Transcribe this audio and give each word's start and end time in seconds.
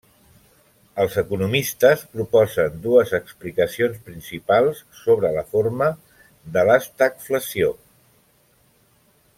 Els 1.03 1.17
economistes 1.21 2.05
proposen 2.15 2.79
dues 2.85 3.13
explicacions 3.17 4.01
principals 4.09 4.81
sobre 5.03 5.31
la 5.37 5.45
formació 5.53 6.27
de 6.57 6.65
l'estagflació. 6.71 7.71